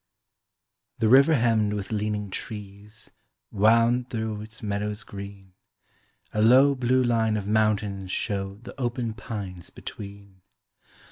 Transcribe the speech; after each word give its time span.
The 0.97 1.07
river 1.09 1.35
hemmed 1.35 1.73
with 1.73 1.91
leaning 1.91 2.31
trees 2.31 3.11
Wound 3.51 4.09
through 4.09 4.41
its 4.41 4.63
meadows 4.63 5.03
green; 5.03 5.53
A 6.33 6.41
low, 6.41 6.73
blue 6.73 7.03
line 7.03 7.37
of 7.37 7.47
mountains 7.47 8.09
showed 8.11 8.63
The 8.63 8.73
open 8.81 9.13
pines 9.13 9.69
between. 9.69 10.41